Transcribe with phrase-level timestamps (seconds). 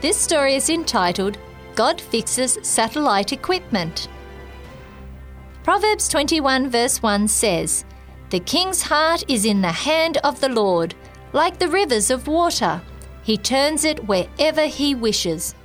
[0.00, 1.38] This story is entitled
[1.74, 4.06] God Fixes Satellite Equipment.
[5.64, 7.84] Proverbs 21, verse 1 says,
[8.30, 10.94] The king's heart is in the hand of the Lord,
[11.32, 12.80] like the rivers of water.
[13.24, 15.56] He turns it wherever he wishes.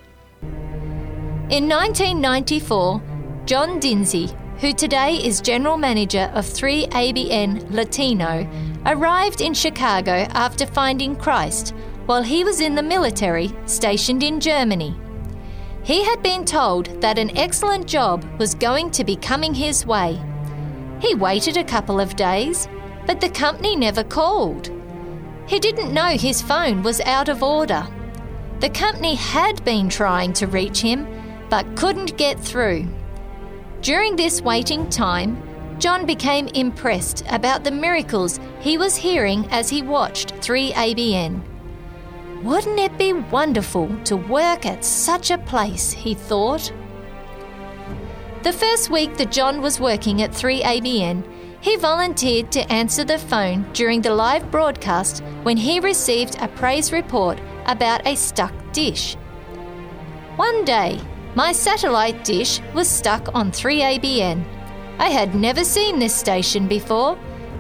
[0.42, 3.04] In 1994,
[3.46, 8.50] John Dinzey, who today is General Manager of 3ABN Latino,
[8.88, 14.96] arrived in Chicago after finding Christ while he was in the military stationed in Germany.
[15.84, 20.22] He had been told that an excellent job was going to be coming his way.
[21.02, 22.68] He waited a couple of days,
[23.06, 24.72] but the company never called.
[25.46, 27.86] He didn't know his phone was out of order.
[28.62, 31.06] The company had been trying to reach him,
[31.50, 32.88] but couldn't get through.
[33.82, 35.42] During this waiting time,
[35.80, 41.53] John became impressed about the miracles he was hearing as he watched 3ABN.
[42.44, 46.74] Wouldn't it be wonderful to work at such a place, he thought.
[48.44, 51.24] The first week that John was working at 3ABN,
[51.62, 56.92] he volunteered to answer the phone during the live broadcast when he received a praise
[56.92, 59.16] report about a stuck dish.
[60.36, 61.00] One day,
[61.36, 64.44] my satellite dish was stuck on 3ABN.
[65.00, 67.18] I had never seen this station before,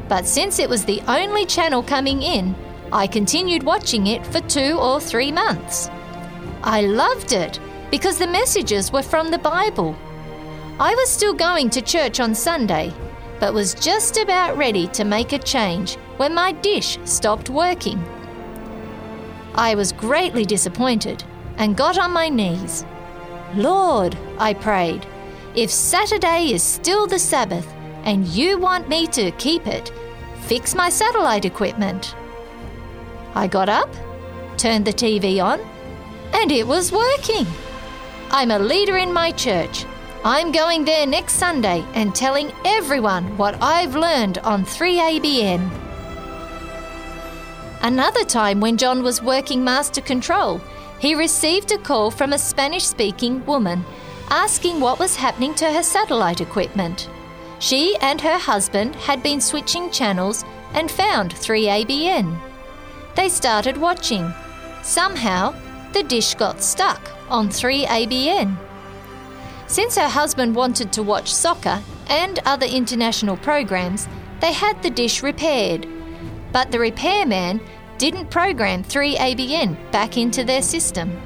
[0.10, 2.54] but since it was the only channel coming in,
[2.94, 5.90] I continued watching it for two or three months.
[6.62, 7.60] I loved it
[7.90, 9.96] because the messages were from the Bible.
[10.80, 12.94] I was still going to church on Sunday,
[13.40, 17.98] but was just about ready to make a change when my dish stopped working.
[19.56, 21.24] I was greatly disappointed
[21.58, 22.86] and got on my knees.
[23.56, 25.04] Lord, I prayed,
[25.56, 27.68] if Saturday is still the Sabbath
[28.04, 29.92] and you want me to keep it,
[30.42, 32.16] fix my satellite equipment.
[33.36, 33.90] I got up,
[34.58, 35.60] turned the TV on,
[36.34, 37.48] and it was working.
[38.32, 39.86] I'm a leader in my church.
[40.26, 45.70] I'm going there next Sunday and telling everyone what I've learned on 3ABN.
[47.82, 50.62] Another time when John was working master control,
[51.00, 53.84] he received a call from a Spanish speaking woman
[54.30, 57.10] asking what was happening to her satellite equipment.
[57.60, 62.53] She and her husband had been switching channels and found 3ABN.
[63.16, 64.34] They started watching.
[64.82, 65.56] Somehow,
[65.94, 68.58] the dish got stuck on 3ABN.
[69.68, 74.08] Since her husband wanted to watch soccer and other international programs,
[74.40, 75.88] they had the dish repaired.
[76.52, 77.62] But the repairman
[77.98, 81.22] didn't program 3ABN back into their system.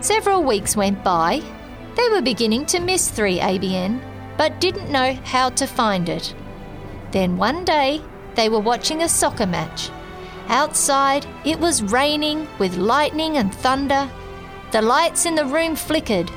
[0.00, 1.42] Several weeks went by.
[1.96, 4.00] They were beginning to miss 3ABN,
[4.36, 6.34] but didn't know how to find it.
[7.10, 8.02] Then one day,
[8.34, 9.90] they were watching a soccer match.
[10.48, 14.10] Outside, it was raining with lightning and thunder.
[14.72, 16.30] The lights in the room flickered,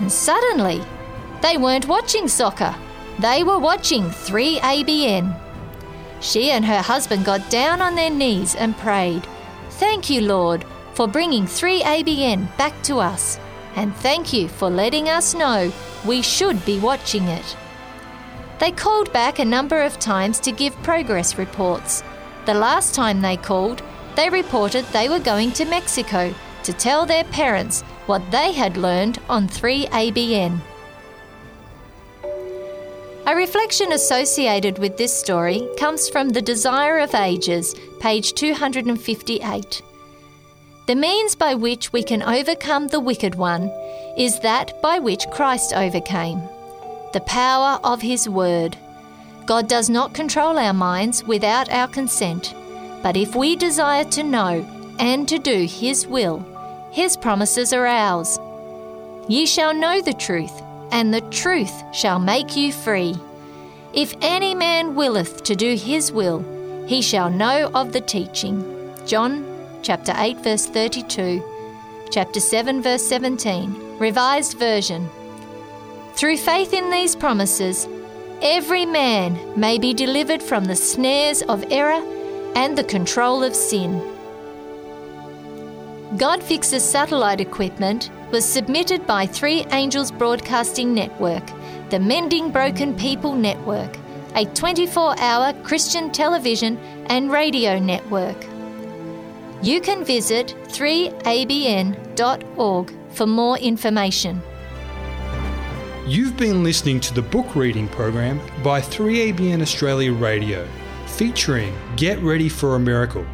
[0.00, 0.82] and suddenly,
[1.42, 2.74] they weren't watching soccer.
[3.18, 5.40] They were watching 3ABN.
[6.20, 9.26] She and her husband got down on their knees and prayed,
[9.70, 10.64] Thank you, Lord,
[10.94, 13.38] for bringing 3ABN back to us,
[13.74, 15.70] and thank you for letting us know
[16.06, 17.56] we should be watching it.
[18.58, 22.02] They called back a number of times to give progress reports.
[22.46, 23.82] The last time they called,
[24.14, 29.18] they reported they were going to Mexico to tell their parents what they had learned
[29.28, 30.60] on 3ABN.
[33.26, 39.82] A reflection associated with this story comes from The Desire of Ages, page 258.
[40.86, 43.72] The means by which we can overcome the wicked one
[44.16, 46.40] is that by which Christ overcame
[47.12, 48.76] the power of his word.
[49.46, 52.52] God does not control our minds without our consent,
[53.00, 54.66] but if we desire to know
[54.98, 56.44] and to do his will,
[56.90, 58.40] his promises are ours.
[59.28, 63.14] Ye shall know the truth, and the truth shall make you free.
[63.92, 66.44] If any man willeth to do his will,
[66.88, 68.64] he shall know of the teaching.
[69.06, 69.44] John
[69.82, 71.42] chapter 8 verse 32,
[72.10, 75.08] chapter 7 verse 17, Revised Version.
[76.14, 77.86] Through faith in these promises,
[78.42, 82.02] every man may be delivered from the snares of error
[82.54, 84.00] and the control of sin.
[86.16, 91.44] God Fixes Satellite Equipment was submitted by Three Angels Broadcasting Network,
[91.90, 93.96] the Mending Broken People Network,
[94.34, 98.36] a 24 hour Christian television and radio network.
[99.62, 101.14] You can visit 3abn.org
[103.10, 104.42] for more information.
[106.06, 110.68] You've been listening to the book reading program by 3ABN Australia Radio,
[111.06, 113.26] featuring Get Ready for a Miracle.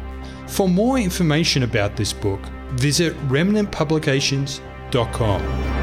[0.47, 2.41] For more information about this book,
[2.71, 5.82] visit remnantpublications.com.